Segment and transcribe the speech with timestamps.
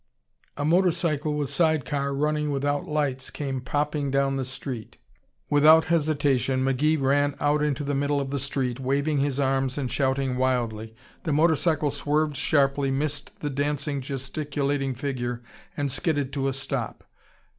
[0.57, 4.97] A motor cycle, with side car, running without lights, came popping down the street.
[5.47, 9.91] Without hesitation McGee ran out into the middle of the street, waving his arms and
[9.91, 10.95] shouting wildly.
[11.21, 15.43] The motor cycle swerved sharply, missed the dancing, gesticulating figure
[15.77, 17.03] and skidded to a stop.